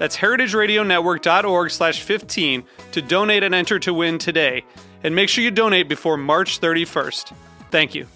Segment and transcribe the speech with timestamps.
[0.00, 4.64] That's heritageradionetwork.org slash 15 to donate and enter to win today.
[5.04, 7.34] And make sure you donate before March 31st.
[7.70, 8.06] Thank you.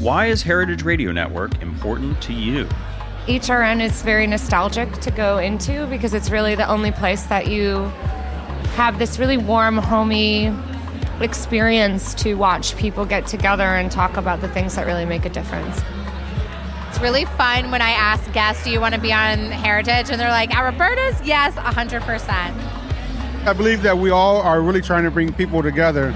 [0.00, 2.68] Why is Heritage Radio Network important to you?
[3.26, 7.84] HRN is very nostalgic to go into because it's really the only place that you
[8.74, 10.52] have this really warm, homey
[11.20, 15.28] experience to watch people get together and talk about the things that really make a
[15.28, 15.80] difference.
[16.88, 20.10] It's really fun when I ask guests, Do you want to be on Heritage?
[20.10, 21.20] And they're like, At Roberta's?
[21.26, 22.72] Yes, 100%.
[23.44, 26.12] I believe that we all are really trying to bring people together.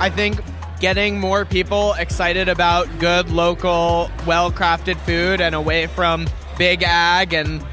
[0.00, 0.40] I think
[0.80, 7.34] getting more people excited about good, local, well crafted food and away from big ag
[7.34, 7.64] and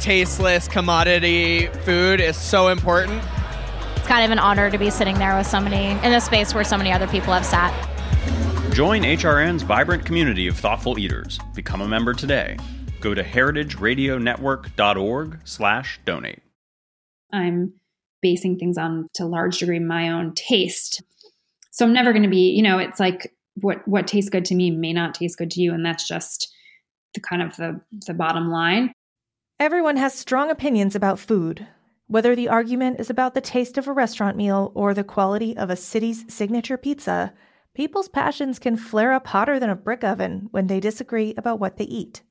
[0.00, 3.22] tasteless commodity food is so important.
[4.06, 6.62] It's kind of an honor to be sitting there with somebody in a space where
[6.62, 7.72] so many other people have sat.
[8.72, 11.40] Join HRN's vibrant community of thoughtful eaters.
[11.56, 12.56] Become a member today.
[13.00, 16.38] Go to heritageradionetwork.org slash donate.
[17.32, 17.72] I'm
[18.22, 21.02] basing things on to a large degree my own taste.
[21.72, 24.54] So I'm never going to be, you know, it's like what what tastes good to
[24.54, 26.54] me may not taste good to you and that's just
[27.14, 28.92] the kind of the the bottom line.
[29.58, 31.66] Everyone has strong opinions about food,
[32.08, 35.70] whether the argument is about the taste of a restaurant meal or the quality of
[35.70, 37.32] a city's signature pizza.
[37.74, 41.76] People's passions can flare up hotter than a brick oven when they disagree about what
[41.76, 42.22] they eat.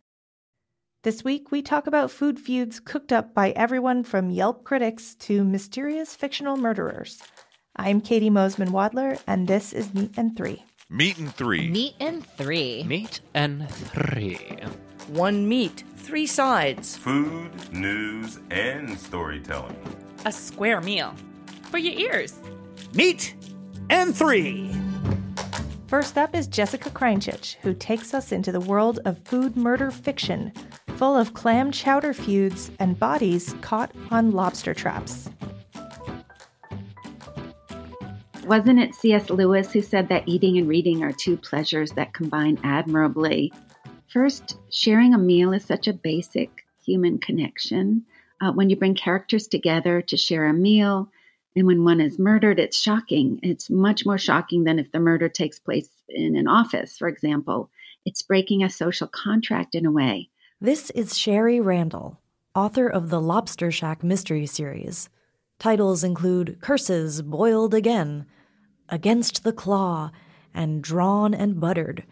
[1.03, 5.43] This week, we talk about food feuds cooked up by everyone from Yelp critics to
[5.43, 7.21] mysterious fictional murderers.
[7.75, 10.63] I'm Katie Mosman Wadler, and this is Meat and Three.
[10.89, 11.69] Meat and Three.
[11.69, 12.83] Meat and Three.
[12.83, 14.39] Meat and Three.
[15.07, 16.97] One meat, three sides.
[16.97, 19.77] Food, news, and storytelling.
[20.25, 21.13] A square meal
[21.69, 22.39] for your ears.
[22.95, 23.35] Meat
[23.91, 24.71] and Three.
[25.85, 30.51] First up is Jessica Krainchich, who takes us into the world of food murder fiction,
[30.97, 35.29] full of clam chowder feuds and bodies caught on lobster traps.
[38.45, 39.29] Wasn't it C.S.
[39.29, 43.53] Lewis who said that eating and reading are two pleasures that combine admirably?
[44.15, 48.05] First, sharing a meal is such a basic human connection.
[48.39, 51.11] Uh, when you bring characters together to share a meal,
[51.53, 53.41] and when one is murdered, it's shocking.
[53.43, 57.69] It's much more shocking than if the murder takes place in an office, for example.
[58.05, 60.29] It's breaking a social contract in a way.
[60.61, 62.21] This is Shari Randall,
[62.55, 65.09] author of the Lobster Shack mystery series.
[65.59, 68.27] Titles include Curses Boiled Again,
[68.87, 70.11] Against the Claw,
[70.53, 72.05] and Drawn and Buttered.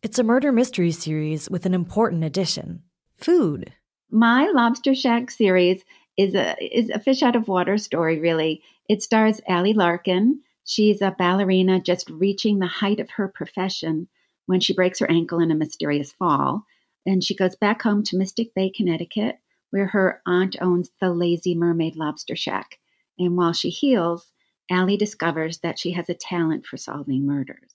[0.00, 2.84] It's a murder mystery series with an important addition
[3.16, 3.72] food.
[4.12, 5.82] My Lobster Shack series
[6.16, 8.62] is a is a fish out of water story really.
[8.88, 10.40] It stars Allie Larkin.
[10.62, 14.06] She's a ballerina just reaching the height of her profession
[14.46, 16.64] when she breaks her ankle in a mysterious fall.
[17.04, 21.56] And she goes back home to Mystic Bay, Connecticut, where her aunt owns the Lazy
[21.56, 22.78] Mermaid Lobster Shack.
[23.18, 24.30] And while she heals,
[24.70, 27.74] Allie discovers that she has a talent for solving murders.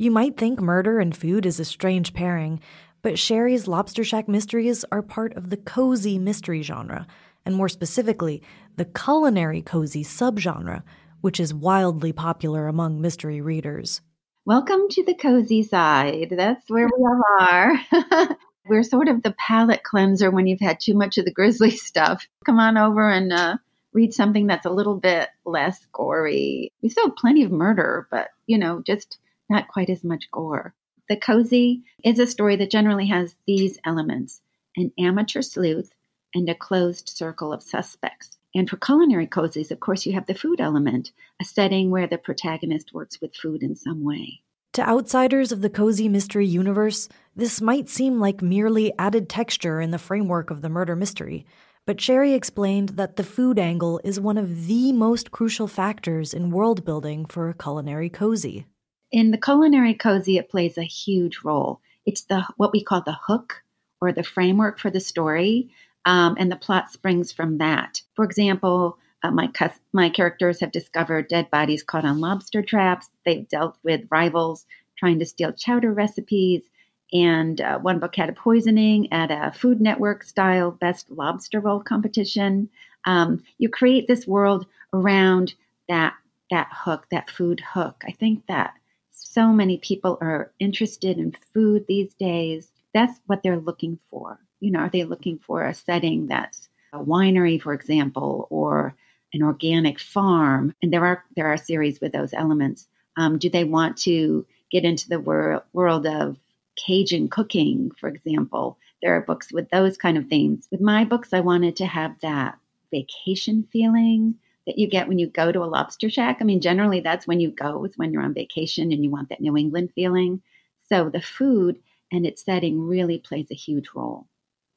[0.00, 2.60] You might think murder and food is a strange pairing,
[3.02, 7.04] but Shari's Lobster Shack mysteries are part of the cozy mystery genre,
[7.44, 8.40] and more specifically,
[8.76, 10.84] the culinary cozy subgenre,
[11.20, 14.00] which is wildly popular among mystery readers.
[14.44, 16.28] Welcome to the cozy side.
[16.30, 17.72] That's where we all are.
[18.68, 22.24] We're sort of the palate cleanser when you've had too much of the grisly stuff.
[22.46, 23.56] Come on over and uh,
[23.92, 26.72] read something that's a little bit less gory.
[26.82, 30.74] We still have plenty of murder, but, you know, just not quite as much gore.
[31.08, 34.40] The Cozy is a story that generally has these elements
[34.76, 35.90] an amateur sleuth
[36.34, 38.36] and a closed circle of suspects.
[38.54, 42.18] And for culinary cozies, of course, you have the food element, a setting where the
[42.18, 44.42] protagonist works with food in some way.
[44.74, 49.90] To outsiders of the cozy mystery universe, this might seem like merely added texture in
[49.90, 51.46] the framework of the murder mystery,
[51.88, 56.50] But Shari explained that the food angle is one of the most crucial factors in
[56.50, 58.66] world building for a culinary cozy.
[59.10, 61.80] In the culinary cozy, it plays a huge role.
[62.04, 63.62] It's the what we call the hook
[64.02, 65.70] or the framework for the story,
[66.04, 68.02] um, and the plot springs from that.
[68.14, 69.50] For example, uh, my
[69.94, 73.08] my characters have discovered dead bodies caught on lobster traps.
[73.24, 74.66] They've dealt with rivals
[74.96, 76.68] trying to steal chowder recipes.
[77.10, 81.80] And uh, one book had a poisoning at a Food Network style best lobster roll
[81.80, 82.68] competition.
[83.06, 85.54] Um, you create this world around
[85.88, 86.14] that
[86.50, 88.02] that hook, that food hook.
[88.06, 88.74] I think that
[89.20, 92.70] so many people are interested in food these days.
[92.94, 94.38] That's what they're looking for.
[94.60, 98.94] You know, are they looking for a setting that's a winery, for example, or
[99.32, 100.74] an organic farm?
[100.82, 102.88] And there are there are series with those elements.
[103.16, 106.38] Um, do they want to get into the wor- world of
[106.86, 108.78] Cajun cooking, for example.
[109.02, 110.68] There are books with those kind of themes.
[110.70, 112.58] With my books, I wanted to have that
[112.90, 114.36] vacation feeling
[114.68, 116.38] that you get when you go to a lobster shack.
[116.40, 119.30] I mean, generally that's when you go, is when you're on vacation and you want
[119.30, 120.42] that New England feeling.
[120.90, 121.80] So the food
[122.12, 124.26] and its setting really plays a huge role.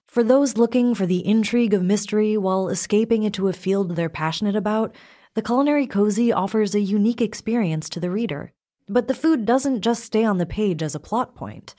[0.07, 4.55] For those looking for the intrigue of mystery while escaping into a field they're passionate
[4.55, 4.95] about,
[5.35, 8.53] the Culinary Cozy offers a unique experience to the reader.
[8.87, 11.75] But the food doesn't just stay on the page as a plot point.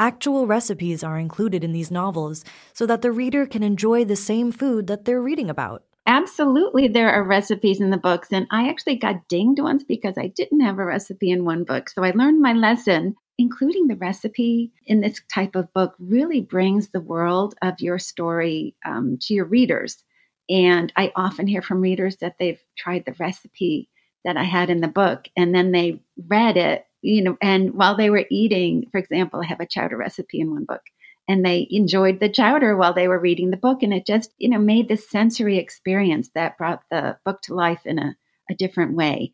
[0.00, 4.50] Actual recipes are included in these novels so that the reader can enjoy the same
[4.50, 5.84] food that they're reading about.
[6.06, 10.26] Absolutely, there are recipes in the books, and I actually got dinged once because I
[10.28, 11.88] didn't have a recipe in one book.
[11.88, 13.16] So I learned my lesson.
[13.36, 18.76] Including the recipe in this type of book really brings the world of your story
[18.86, 20.04] um, to your readers.
[20.48, 23.88] And I often hear from readers that they've tried the recipe
[24.24, 25.26] that I had in the book.
[25.36, 29.46] And then they read it, you know, and while they were eating, for example, I
[29.46, 30.82] have a chowder recipe in one book.
[31.26, 33.82] And they enjoyed the chowder while they were reading the book.
[33.82, 37.86] And it just, you know, made this sensory experience that brought the book to life
[37.86, 38.16] in a,
[38.50, 39.32] a different way.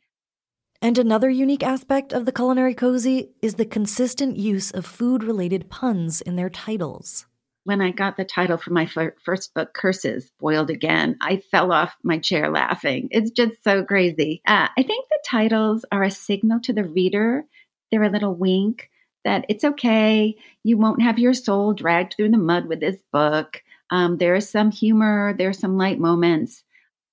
[0.82, 5.68] And another unique aspect of the culinary cozy is the consistent use of food related
[5.68, 7.26] puns in their titles
[7.64, 11.72] when I got the title for my f- first book, Curses Boiled Again, I fell
[11.72, 13.08] off my chair laughing.
[13.10, 14.42] It's just so crazy.
[14.46, 17.44] Uh, I think the titles are a signal to the reader,
[17.90, 18.90] they're a little wink
[19.24, 20.36] that it's okay.
[20.62, 23.62] You won't have your soul dragged through the mud with this book.
[23.90, 26.62] Um, there is some humor, there are some light moments.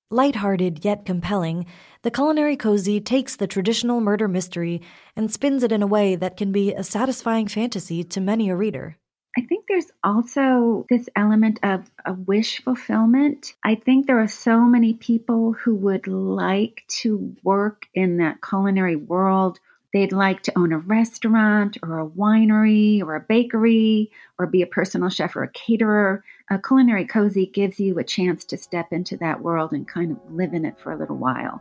[0.09, 1.65] Lighthearted yet compelling,
[2.03, 4.81] the culinary cozy takes the traditional murder mystery
[5.17, 8.55] and spins it in a way that can be a satisfying fantasy to many a
[8.55, 8.97] reader.
[9.37, 13.53] I think there's also this element of a wish fulfillment.
[13.63, 18.95] I think there are so many people who would like to work in that culinary
[18.95, 19.59] world.
[19.97, 24.67] They'd like to own a restaurant or a winery or a bakery or be a
[24.67, 26.23] personal chef or a caterer.
[26.51, 30.19] A culinary cozy gives you a chance to step into that world and kind of
[30.31, 31.59] live in it for a little while.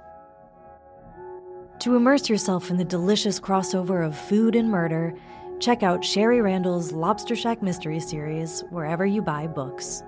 [1.79, 5.17] To immerse yourself in the delicious crossover of food and murder,
[5.59, 10.03] Check out Shari Randall's Lobster Shack Mystery Series wherever you buy books.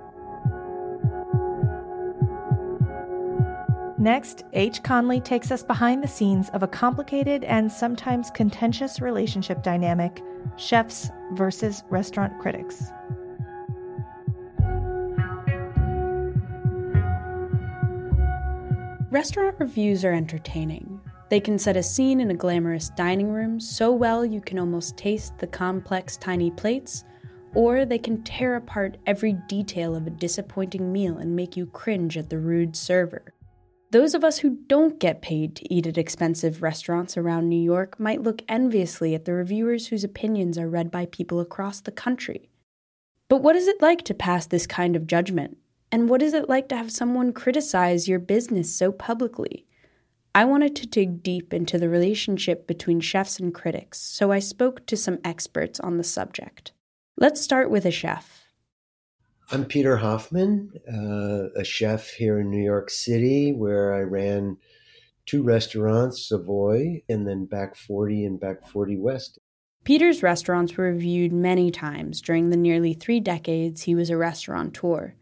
[3.98, 4.82] Next, H.
[4.82, 10.22] Conley takes us behind the scenes of a complicated and sometimes contentious relationship dynamic
[10.56, 12.90] chefs versus restaurant critics.
[19.10, 23.92] Restaurant reviews are entertaining, they can set a scene in a glamorous dining room so
[23.92, 27.04] well you can almost taste the complex tiny plates,
[27.54, 32.16] or they can tear apart every detail of a disappointing meal and make you cringe
[32.16, 33.34] at the rude server.
[33.90, 37.98] Those of us who don't get paid to eat at expensive restaurants around New York
[37.98, 42.50] might look enviously at the reviewers whose opinions are read by people across the country.
[43.30, 45.56] But what is it like to pass this kind of judgment?
[45.90, 49.64] And what is it like to have someone criticize your business so publicly?
[50.34, 54.84] I wanted to dig deep into the relationship between chefs and critics, so I spoke
[54.86, 56.72] to some experts on the subject.
[57.16, 58.37] Let's start with a chef.
[59.50, 64.58] I'm Peter Hoffman, uh, a chef here in New York City, where I ran
[65.24, 69.38] two restaurants, Savoy and then Back 40 and Back 40 West.
[69.84, 75.14] Peter's restaurants were reviewed many times during the nearly three decades he was a restaurateur.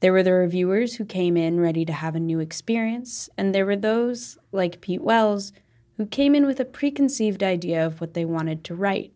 [0.00, 3.66] There were the reviewers who came in ready to have a new experience, and there
[3.66, 5.52] were those, like Pete Wells,
[5.98, 9.12] who came in with a preconceived idea of what they wanted to write.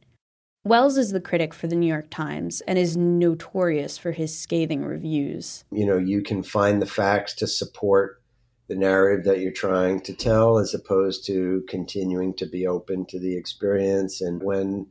[0.65, 4.85] Wells is the critic for the New York Times and is notorious for his scathing
[4.85, 5.65] reviews.
[5.73, 8.23] You know, you can find the facts to support
[8.69, 13.19] the narrative that you're trying to tell as opposed to continuing to be open to
[13.19, 14.21] the experience.
[14.21, 14.87] And when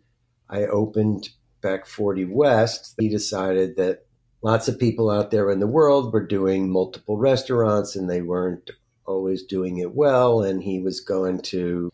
[0.49, 1.29] I opened
[1.61, 4.05] Back 40 West, he decided that
[4.41, 8.71] lots of people out there in the world were doing multiple restaurants and they weren't
[9.05, 10.41] always doing it well.
[10.41, 11.93] And he was going to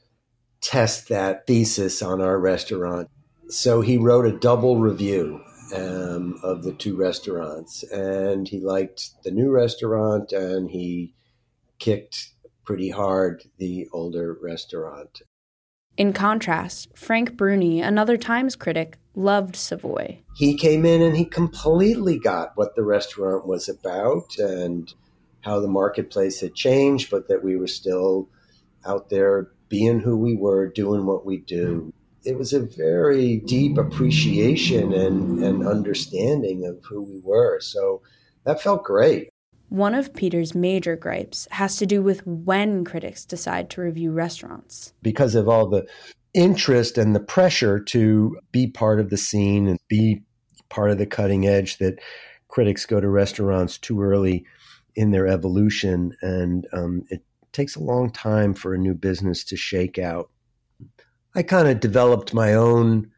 [0.61, 3.09] test that thesis on our restaurant.
[3.49, 5.41] So he wrote a double review
[5.73, 7.83] um, of the two restaurants.
[7.83, 11.13] And he liked the new restaurant and he
[11.79, 12.33] kicked
[12.65, 15.21] pretty hard the older restaurant.
[15.95, 20.19] In contrast, Frank Bruni, another Times critic, loved Savoy.
[20.35, 24.93] He came in and he completely got what the restaurant was about and
[25.41, 28.29] how the marketplace had changed, but that we were still
[28.85, 31.93] out there being who we were, doing what we do.
[32.23, 37.59] It was a very deep appreciation and, and understanding of who we were.
[37.59, 38.01] So
[38.43, 39.29] that felt great.
[39.69, 44.93] One of Peter's major gripes has to do with when critics decide to review restaurants.
[45.01, 45.85] Because of all the
[46.33, 50.21] interest and the pressure to be part of the scene and be
[50.69, 51.99] part of the cutting edge that
[52.47, 54.45] critics go to restaurants too early
[54.95, 56.15] in their evolution.
[56.21, 60.29] And um, it takes a long time for a new business to shake out.
[61.37, 63.11] I kind of developed my own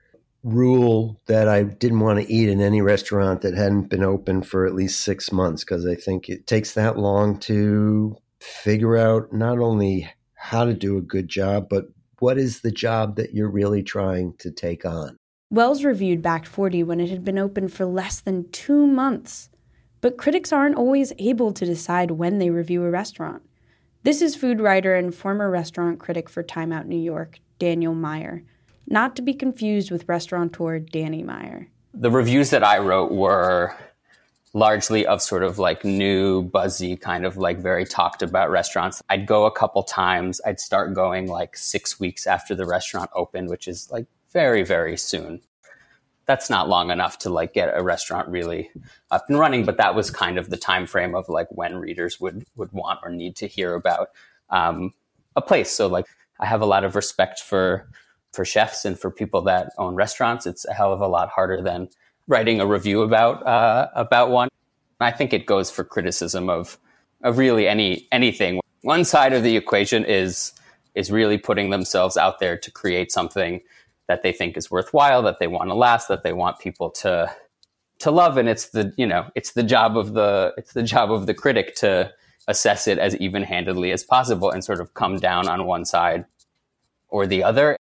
[0.43, 4.65] rule that I didn't want to eat in any restaurant that hadn't been open for
[4.65, 9.59] at least six months because I think it takes that long to figure out not
[9.59, 11.85] only how to do a good job, but
[12.19, 15.15] what is the job that you're really trying to take on.
[15.49, 19.49] Wells reviewed Back 40 when it had been open for less than two months.
[20.01, 23.43] But critics aren't always able to decide when they review a restaurant.
[24.03, 28.43] This is food writer and former restaurant critic for Time Out New York, Daniel Meyer
[28.89, 31.67] not to be confused with restaurateur Danny Meyer.
[31.93, 33.75] The reviews that I wrote were
[34.53, 39.01] largely of sort of like new, buzzy, kind of like very talked about restaurants.
[39.09, 40.41] I'd go a couple times.
[40.45, 44.97] I'd start going like six weeks after the restaurant opened, which is like very, very
[44.97, 45.41] soon.
[46.29, 48.69] That's not long enough to like get a restaurant really
[49.09, 52.19] up and running, but that was kind of the time frame of like when readers
[52.21, 54.09] would would want or need to hear about
[54.51, 54.93] um,
[55.35, 55.71] a place.
[55.71, 56.05] So like
[56.39, 57.89] I have a lot of respect for
[58.31, 61.63] for chefs and for people that own restaurants, it's a hell of a lot harder
[61.63, 61.89] than
[62.27, 64.49] writing a review about uh, about one.
[64.99, 66.77] I think it goes for criticism of
[67.23, 68.59] of really any anything.
[68.83, 70.53] One side of the equation is
[70.93, 73.61] is really putting themselves out there to create something
[74.09, 77.33] that they think is worthwhile, that they want to last, that they want people to
[77.99, 81.11] to love, and it's the you know it's the job of the it's the job
[81.11, 82.11] of the critic to
[82.47, 86.25] assess it as even handedly as possible and sort of come down on one side
[87.07, 87.77] or the other.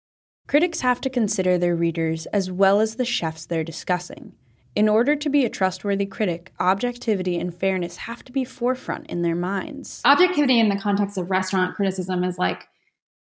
[0.48, 4.34] Critics have to consider their readers as well as the chefs they're discussing.
[4.76, 9.22] In order to be a trustworthy critic, objectivity and fairness have to be forefront in
[9.22, 10.02] their minds.
[10.06, 12.68] Objectivity in the context of restaurant criticism is like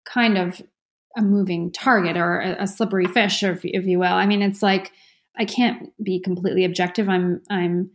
[0.05, 0.61] kind of
[1.17, 4.13] a moving target or a, slippery fish, if, if you will.
[4.13, 4.91] I mean, it's like
[5.37, 7.09] I can't be completely objective.
[7.09, 7.91] I'm, I'm,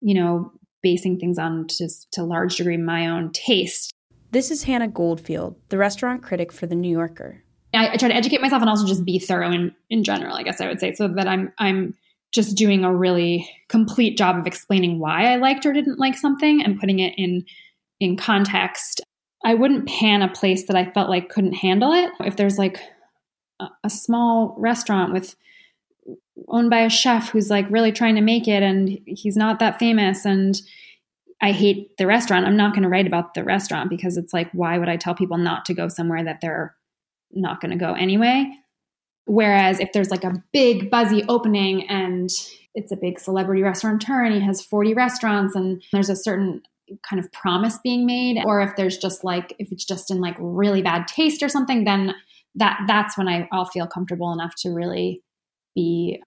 [0.00, 3.92] you know, basing things on to, to a large degree my own taste.
[4.30, 7.42] This is Hannah Goldfield, the restaurant critic for The New Yorker.
[7.72, 10.42] I, I try to educate myself and also just be thorough in, in general, I
[10.42, 11.94] guess I would say, so that I'm I'm
[12.32, 16.62] just doing a really complete job of explaining why I liked or didn't like something
[16.62, 17.44] and putting it in
[18.00, 19.00] in context.
[19.44, 22.10] I wouldn't pan a place that I felt like couldn't handle it.
[22.20, 22.80] If there's like
[23.60, 25.36] a, a small restaurant with
[26.48, 29.78] owned by a chef who's like really trying to make it and he's not that
[29.78, 30.60] famous and
[31.40, 32.46] I hate the restaurant.
[32.46, 35.14] I'm not going to write about the restaurant because it's like, why would I tell
[35.14, 36.74] people not to go somewhere that they're
[37.32, 38.50] not going to go anyway.
[39.26, 42.30] Whereas if there's like a big buzzy opening and
[42.74, 46.62] it's a big celebrity restaurateur and he has 40 restaurants and there's a certain
[47.08, 50.36] kind of promise being made or if there's just like if it's just in like
[50.38, 52.14] really bad taste or something then
[52.56, 55.22] that that's when I, I'll feel comfortable enough to really
[55.74, 56.20] be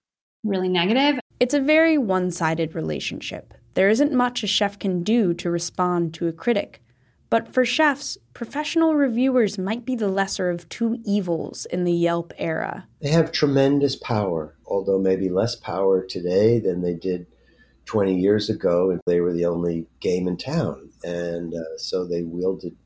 [0.44, 1.20] really negative.
[1.38, 3.52] It's a very one-sided relationship.
[3.74, 6.82] There isn't much a chef can do to respond to a critic.
[7.28, 12.32] But for chefs, professional reviewers might be the lesser of two evils in the Yelp
[12.38, 12.88] era.
[13.00, 17.26] They have tremendous power, although maybe less power today than they did
[17.90, 18.92] 20 years ago.
[18.92, 20.90] And they were the only game in town.
[21.02, 22.76] And uh, so they wielded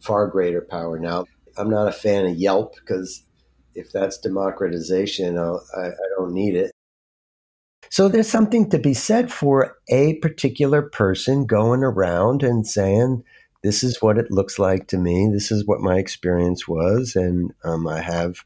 [0.00, 0.98] far greater power.
[0.98, 1.26] Now,
[1.56, 3.22] I'm not a fan of Yelp because
[3.76, 6.72] if that's democratization, I, I don't need it.
[7.90, 13.22] So there's something to be said for a particular person going around and saying,
[13.62, 15.30] this is what it looks like to me.
[15.32, 17.14] This is what my experience was.
[17.14, 18.44] And um, I have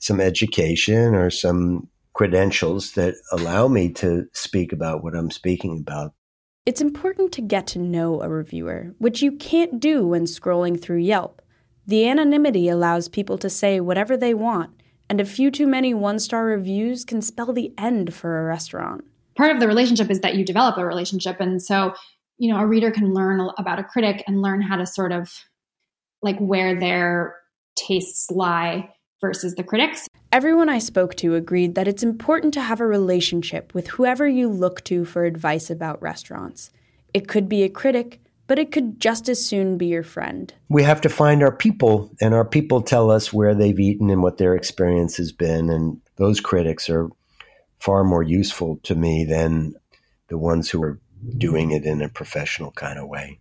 [0.00, 6.12] some education or some credentials that allow me to speak about what I'm speaking about.
[6.66, 10.98] It's important to get to know a reviewer, which you can't do when scrolling through
[10.98, 11.42] Yelp.
[11.86, 14.70] The anonymity allows people to say whatever they want,
[15.08, 19.04] and a few too many one star reviews can spell the end for a restaurant
[19.40, 21.40] part of the relationship is that you develop a relationship.
[21.40, 21.94] And so,
[22.36, 25.32] you know, a reader can learn about a critic and learn how to sort of
[26.20, 27.36] like where their
[27.74, 30.08] tastes lie versus the critics.
[30.32, 34.48] Everyone I spoke to agreed that it's important to have a relationship with whoever you
[34.48, 36.70] look to for advice about restaurants.
[37.12, 40.52] It could be a critic, but it could just as soon be your friend.
[40.68, 44.22] We have to find our people, and our people tell us where they've eaten and
[44.22, 45.70] what their experience has been.
[45.70, 47.08] And those critics are
[47.78, 49.74] far more useful to me than
[50.28, 51.00] the ones who are
[51.36, 53.38] doing it in a professional kind of way.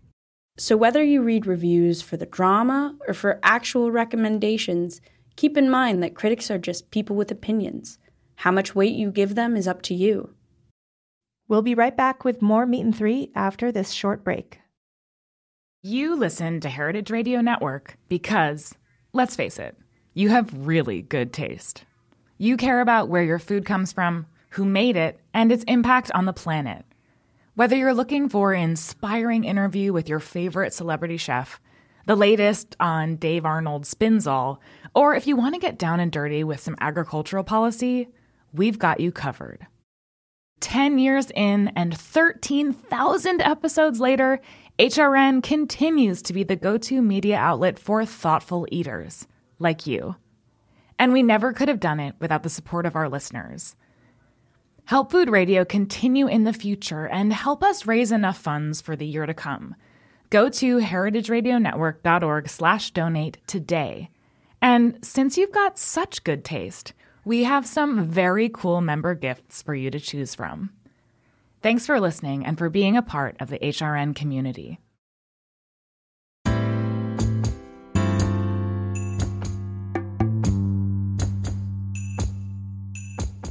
[0.57, 4.99] So, whether you read reviews for the drama or for actual recommendations,
[5.39, 7.97] keep in mind that critics are just people with opinions.
[8.35, 10.31] How much weight you give them is up to you.
[11.47, 14.59] We'll be right back with more Meat and Three after this short break.
[15.81, 18.75] You listen to Heritage Radio Network because,
[19.13, 19.77] let's face it,
[20.13, 21.85] you have really good taste.
[22.37, 26.25] You care about where your food comes from, who made it, and its impact on
[26.25, 26.83] the planet.
[27.55, 31.61] Whether you're looking for an inspiring interview with your favorite celebrity chef,
[32.05, 34.59] the latest on Dave Arnold's Spinzall,
[34.95, 38.09] or if you want to get down and dirty with some agricultural policy,
[38.53, 39.67] we've got you covered.
[40.59, 44.41] 10 years in and 13,000 episodes later,
[44.77, 49.27] HRN continues to be the go to media outlet for thoughtful eaters
[49.57, 50.15] like you.
[50.97, 53.75] And we never could have done it without the support of our listeners.
[54.85, 59.05] Help Food Radio continue in the future and help us raise enough funds for the
[59.05, 59.75] year to come.
[60.29, 64.09] Go to heritageradionetwork.org slash donate today.
[64.61, 66.93] And since you've got such good taste,
[67.25, 70.69] we have some very cool member gifts for you to choose from.
[71.63, 74.79] Thanks for listening and for being a part of the HRN community.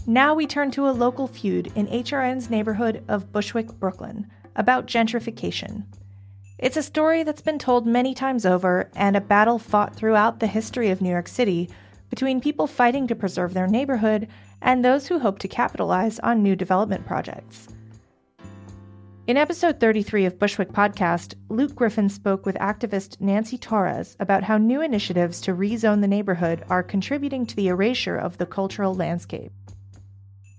[0.07, 5.85] Now we turn to a local feud in HRN's neighborhood of Bushwick, Brooklyn, about gentrification.
[6.59, 10.49] It's a story that's been told many times over and a battle fought throughout the
[10.49, 11.71] history of New York City
[12.11, 14.27] between people fighting to preserve their neighborhood
[14.61, 17.69] and those who hope to capitalize on new development projects.
[19.29, 24.59] In episode 33 of Bushwick Podcast, Luke Griffin spoke with activist Nancy Torres about how
[24.59, 29.53] new initiatives to rezone the neighborhood are contributing to the erasure of the cultural landscape.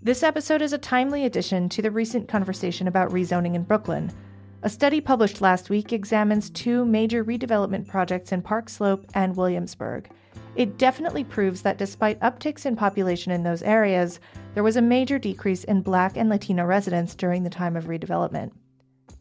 [0.02, 4.14] This episode is a timely addition to the recent conversation about rezoning in Brooklyn.
[4.62, 10.10] A study published last week examines two major redevelopment projects in Park Slope and Williamsburg.
[10.58, 14.20] It definitely proves that despite upticks in population in those areas,
[14.56, 18.52] there was a major decrease in Black and Latino residents during the time of redevelopment.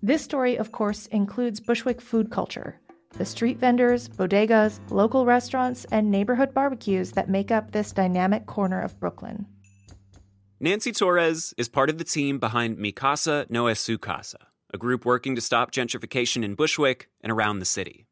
[0.03, 2.81] This story, of course, includes Bushwick food culture
[3.13, 8.81] the street vendors, bodegas, local restaurants, and neighborhood barbecues that make up this dynamic corner
[8.81, 9.47] of Brooklyn.
[10.61, 15.05] Nancy Torres is part of the team behind Mi Casa No Es Casa, a group
[15.05, 18.07] working to stop gentrification in Bushwick and around the city.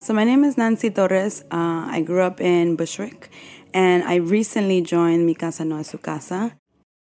[0.00, 1.42] So, my name is Nancy Torres.
[1.50, 3.30] Uh, I grew up in Bushwick,
[3.72, 6.56] and I recently joined Mi Casa No Es Su Casa.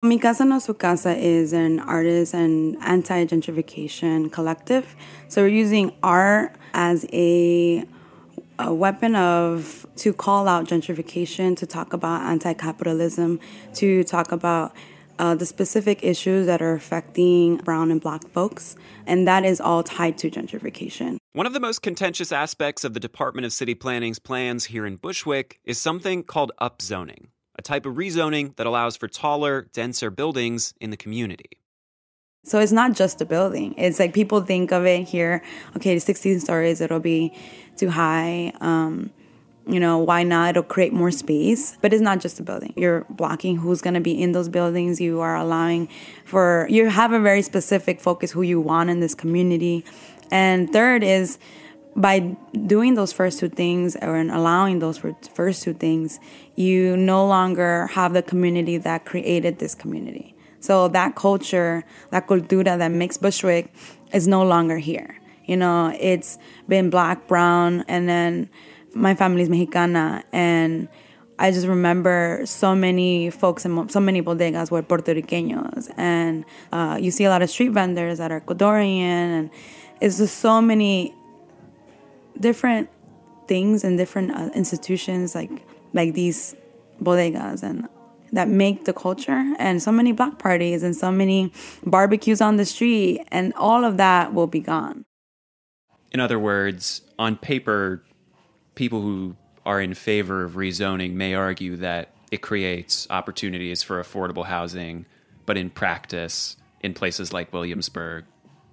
[0.03, 4.95] Mi Casa No Su Casa is an artist and anti gentrification collective.
[5.29, 7.87] So, we're using art as a
[8.59, 13.41] a weapon of to call out gentrification, to talk about anti-capitalism,
[13.75, 14.73] to talk about
[15.23, 18.75] uh, the specific issues that are affecting brown and black folks,
[19.07, 21.17] and that is all tied to gentrification.
[21.33, 24.97] One of the most contentious aspects of the Department of City Planning's plans here in
[24.97, 30.75] Bushwick is something called upzoning, a type of rezoning that allows for taller, denser buildings
[30.81, 31.51] in the community.
[32.45, 33.77] So it's not just a building.
[33.79, 35.45] It's like people think of it here,
[35.77, 37.33] okay, 16 stories, it'll be
[37.77, 38.53] too high.
[38.61, 39.13] Um,
[39.67, 40.51] you know, why not?
[40.51, 41.77] It'll create more space.
[41.81, 42.73] But it's not just a building.
[42.77, 45.01] You're blocking who's going to be in those buildings.
[45.01, 45.89] You are allowing
[46.25, 49.85] for, you have a very specific focus who you want in this community.
[50.31, 51.39] And third is
[51.95, 54.99] by doing those first two things or allowing those
[55.35, 56.19] first two things,
[56.57, 60.35] you no longer have the community that created this community.
[60.61, 63.73] So that culture, that cultura that makes Bushwick
[64.13, 65.19] is no longer here.
[65.45, 68.49] You know, it's been black, brown, and then
[68.95, 70.25] my family's Mexicana.
[70.33, 70.89] And
[71.39, 75.91] I just remember so many folks and so many bodegas were Puerto Ricanos.
[75.97, 79.01] And uh, you see a lot of street vendors that are Ecuadorian.
[79.01, 79.51] And
[80.01, 81.15] it's just so many
[82.39, 82.89] different
[83.49, 85.51] things and different uh, institutions like
[85.93, 86.57] like these
[87.03, 87.89] bodegas and
[88.33, 91.53] that make the culture and so many block parties and so many
[91.85, 95.05] barbecues on the street and all of that will be gone.
[96.13, 98.03] In other words, on paper,
[98.75, 104.47] people who are in favor of rezoning may argue that it creates opportunities for affordable
[104.47, 105.07] housing,
[105.47, 108.25] but in practice, in places like Williamsburg,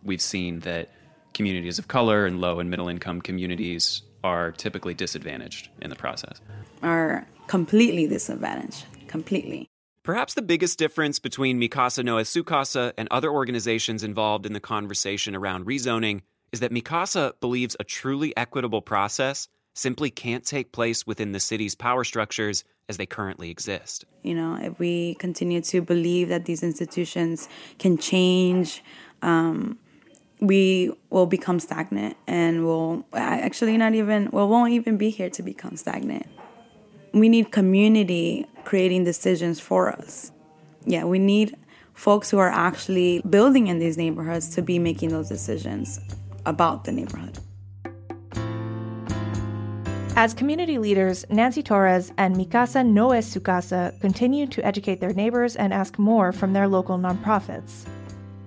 [0.03, 0.89] we've seen that
[1.33, 6.41] communities of color and low and middle income communities are typically disadvantaged in the process.
[6.81, 9.67] Are completely disadvantaged, completely.
[10.03, 14.53] Perhaps the biggest difference between Mi Casa no Su Casa and other organizations involved in
[14.53, 19.47] the conversation around rezoning is that Mi Casa believes a truly equitable process
[19.79, 24.05] simply can't take place within the city's power structures as they currently exist.
[24.23, 28.83] You know, if we continue to believe that these institutions can change,
[29.21, 29.79] um,
[30.41, 35.43] we will become stagnant and we'll actually not even, well, won't even be here to
[35.43, 36.27] become stagnant.
[37.13, 40.31] We need community creating decisions for us.
[40.85, 41.55] Yeah, we need
[41.93, 45.99] folks who are actually building in these neighborhoods to be making those decisions
[46.45, 47.37] about the neighborhood.
[50.21, 54.99] As community leaders, Nancy Torres and Mi Casa No Es Su Casa continue to educate
[54.99, 57.85] their neighbors and ask more from their local nonprofits.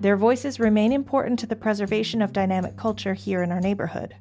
[0.02, 4.14] Their voices remain important to the preservation of dynamic culture here in our neighborhood.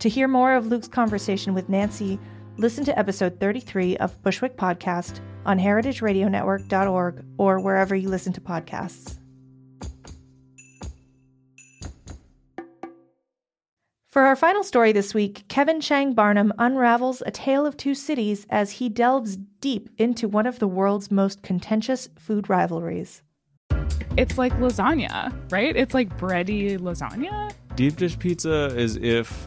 [0.00, 2.20] To hear more of Luke's conversation with Nancy,
[2.58, 9.16] listen to episode 33 of Bushwick Podcast on heritageradionetwork.org or wherever you listen to podcasts.
[14.12, 18.46] For our final story this week, Kevin Chang Barnum unravels a tale of two cities
[18.50, 23.22] as he delves deep into one of the world's most contentious food rivalries.
[24.18, 25.74] It's like lasagna, right?
[25.74, 27.54] It's like bready lasagna.
[27.74, 29.46] Deep dish pizza is if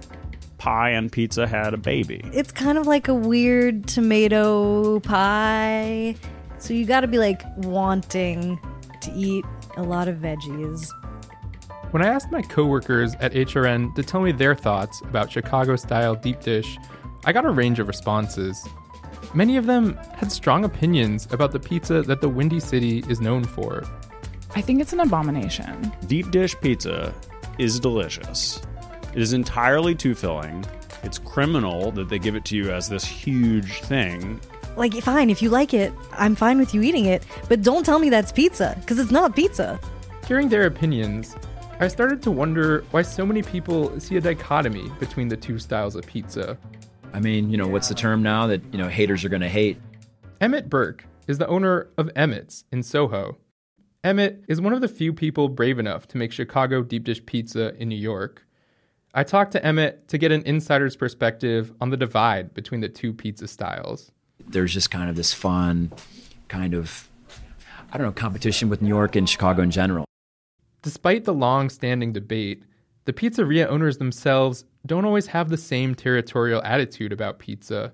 [0.57, 2.23] pie and pizza had a baby.
[2.33, 6.15] It's kind of like a weird tomato pie.
[6.57, 8.59] So you got to be like wanting
[9.01, 9.45] to eat
[9.77, 10.89] a lot of veggies.
[11.95, 16.13] When I asked my coworkers at HRN to tell me their thoughts about Chicago style
[16.13, 16.77] deep dish,
[17.23, 18.67] I got a range of responses.
[19.33, 23.45] Many of them had strong opinions about the pizza that the Windy City is known
[23.45, 23.85] for.
[24.55, 25.89] I think it's an abomination.
[26.07, 27.13] Deep dish pizza
[27.59, 28.61] is delicious.
[29.13, 30.65] It is entirely too filling.
[31.01, 34.41] It's criminal that they give it to you as this huge thing.
[34.75, 37.99] Like, fine, if you like it, I'm fine with you eating it, but don't tell
[37.99, 39.79] me that's pizza, because it's not pizza.
[40.27, 41.37] Hearing their opinions,
[41.77, 45.97] I started to wonder why so many people see a dichotomy between the two styles
[45.97, 46.57] of pizza.
[47.13, 49.49] I mean, you know, what's the term now that, you know, haters are going to
[49.49, 49.77] hate?
[50.39, 53.37] Emmett Burke is the owner of Emmett's in Soho.
[54.05, 57.75] Emmett is one of the few people brave enough to make Chicago deep dish pizza
[57.75, 58.47] in New York.
[59.13, 63.11] I talked to Emmett to get an insider's perspective on the divide between the two
[63.11, 64.13] pizza styles.
[64.47, 65.91] There's just kind of this fun,
[66.47, 67.09] kind of,
[67.91, 70.05] I don't know, competition with New York and Chicago in general.
[70.85, 72.61] Despite the long standing debate,
[73.05, 77.91] the pizzeria owners themselves don't always have the same territorial attitude about pizza.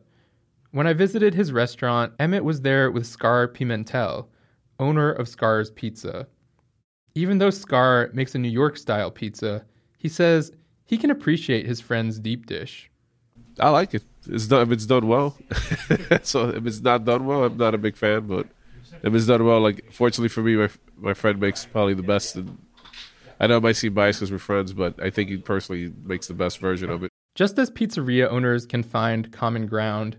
[0.72, 4.28] When I visited his restaurant, Emmett was there with Scarr Pimentel,
[4.78, 6.28] owner of Scarr's Pizza.
[7.16, 9.64] Even though Scarr makes a New York style pizza,
[9.98, 10.52] he says
[10.84, 12.92] he can appreciate his friend's deep dish.
[13.58, 14.04] I like it.
[14.28, 15.38] It's done, if it's done well.
[16.24, 18.28] so if it's not done well, I'm not a big fan.
[18.28, 18.48] But
[19.02, 22.36] if it's done well, like fortunately for me, my my friend makes probably the best.
[22.36, 22.58] And
[23.42, 26.28] I know it might seem biased because we're friends, but I think he personally makes
[26.28, 27.12] the best version of it.
[27.34, 30.18] Just as pizzeria owners can find common ground,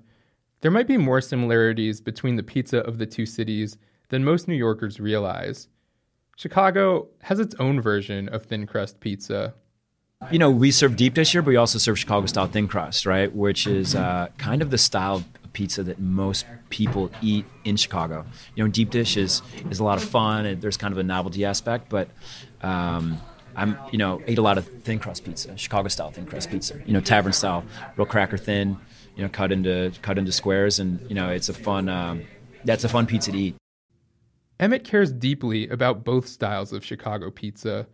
[0.61, 4.57] there might be more similarities between the pizza of the two cities than most New
[4.57, 5.69] Yorkers realize.
[6.37, 9.55] Chicago has its own version of thin crust pizza.
[10.33, 13.07] You know, we serve deep dish here, but we also serve Chicago style thin crust,
[13.07, 13.33] right?
[13.33, 18.25] Which is uh, kind of the style pizza that most people eat in Chicago.
[18.55, 21.03] You know, deep dish is is a lot of fun, and there's kind of a
[21.03, 22.09] novelty aspect, but
[22.63, 23.21] um,
[23.57, 26.81] I'm, you know, ate a lot of thin crust pizza, Chicago style thin crust pizza.
[26.87, 27.65] You know, tavern style,
[27.97, 28.79] real cracker thin.
[29.17, 31.89] You know, cut into cut into squares, and you know, it's a fun.
[31.89, 32.25] Um,
[32.65, 33.57] that's a fun pizza to eat.
[34.59, 37.87] Emmett cares deeply about both styles of Chicago pizza.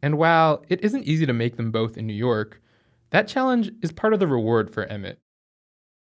[0.00, 2.62] And while it isn't easy to make them both in New York,
[3.10, 5.18] that challenge is part of the reward for Emmett.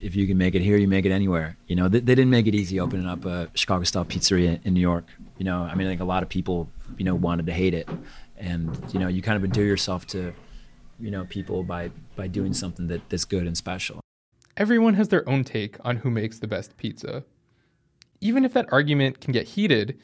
[0.05, 1.57] If you can make it here, you make it anywhere.
[1.67, 4.75] You know, they, they didn't make it easy opening up a Chicago style pizzeria in
[4.75, 5.07] New York.
[5.39, 7.73] You know, I mean, I think a lot of people, you know, wanted to hate
[7.73, 7.89] it.
[8.37, 10.35] And, you know, you kind of endear yourself to,
[11.01, 14.01] you know, people by, by doing something that, that's good and special.
[14.59, 17.25] Everyone has their own take on who makes the best pizza.
[18.21, 19.99] Even if that argument can get heated,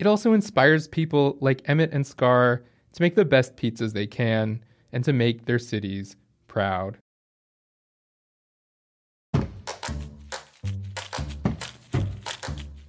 [0.00, 4.64] it also inspires people like Emmett and Scarr to make the best pizzas they can
[4.92, 6.16] and to make their cities
[6.48, 6.98] proud.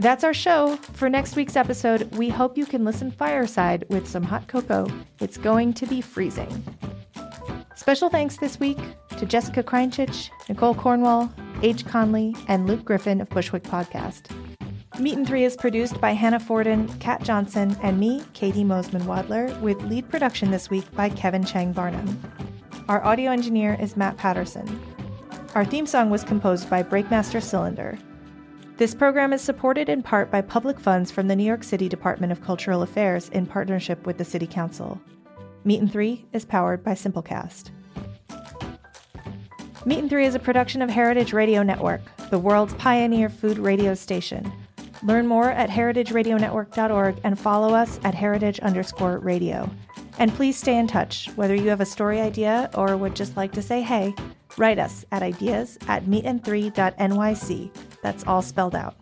[0.08, 0.78] That's our show.
[0.94, 4.88] For next week's episode, we hope you can listen fireside with some hot cocoa.
[5.20, 6.64] It's going to be freezing.
[7.76, 8.78] Special thanks this week
[9.18, 11.30] to Jessica Krainchich, Nicole Cornwall,
[11.62, 11.86] H.
[11.86, 14.32] Conley, and Luke Griffin of Bushwick Podcast.
[14.98, 19.60] Meat and Three is produced by Hannah Forden, Kat Johnson, and me, Katie Mosman Wadler,
[19.60, 22.18] with lead production this week by Kevin Chang Barnum.
[22.88, 24.82] Our audio engineer is Matt Patterson.
[25.54, 28.00] Our theme song was composed by Breakmaster Cylinder.
[28.78, 32.32] This program is supported in part by public funds from the New York City Department
[32.32, 35.02] of Cultural Affairs in partnership with the City Council.
[35.64, 37.72] Meat and Three is powered by Simplecast.
[39.84, 43.96] Meat and Three is a production of Heritage Radio Network, the world's pioneer food radio
[43.96, 44.52] station.
[45.02, 49.68] Learn more at heritageradionetwork.org and follow us at heritage underscore radio.
[50.20, 53.54] And please stay in touch, whether you have a story idea or would just like
[53.54, 54.14] to say hey,
[54.56, 57.72] write us at ideas at meetand3.nyc.
[58.02, 58.96] That's all spelled out.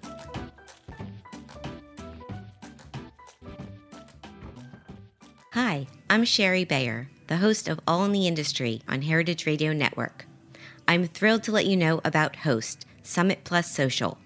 [5.54, 10.26] Hi, I'm Shari Bayer, the host of All in the Industry on Heritage Radio Network.
[10.88, 14.18] I'm thrilled to let you know about Host Summit Plus Social,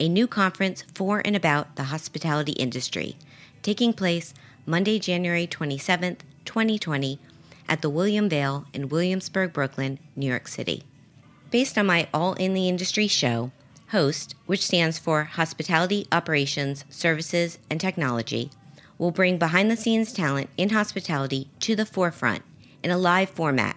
[0.00, 3.16] a new conference for and about the hospitality industry,
[3.62, 4.32] taking place
[4.64, 7.20] Monday, January 27th, 2020,
[7.68, 10.84] at the William Vale in Williamsburg, Brooklyn, New York City.
[11.50, 13.52] Based on my All in the Industry show,
[13.88, 18.50] HOST, which stands for Hospitality Operations, Services, and Technology,
[18.98, 22.42] will bring behind the scenes talent in hospitality to the forefront
[22.82, 23.76] in a live format,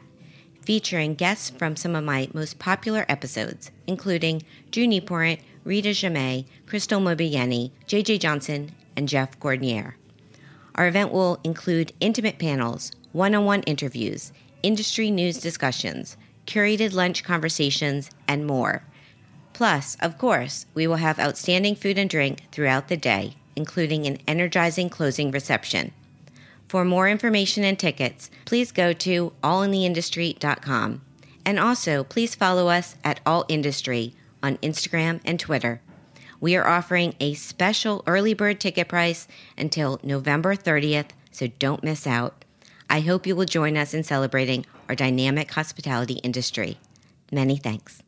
[0.66, 7.00] featuring guests from some of my most popular episodes, including Drew Nieporent, Rita Jammet, Crystal
[7.00, 9.96] Mobiani, JJ Johnson, and Jeff Gordinier.
[10.76, 17.24] Our event will include intimate panels, one on one interviews, industry news discussions, curated lunch
[17.24, 18.84] conversations, and more.
[19.62, 24.18] Plus, of course, we will have outstanding food and drink throughout the day, including an
[24.28, 25.92] energizing closing reception.
[26.68, 31.02] For more information and tickets, please go to allintheindustry.com.
[31.46, 35.80] And also, please follow us at All Industry on Instagram and Twitter.
[36.40, 39.28] We are offering a special early bird ticket price
[39.60, 42.46] until November 30th, so don't miss out.
[42.90, 46.80] I hope you will join us in celebrating our dynamic hospitality industry.
[47.32, 48.02] Many thanks.